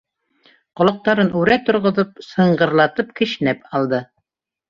[0.79, 4.01] Ҡолаҡтарын үрә торғоҙоп, сыңғырлатып кешнәп алды.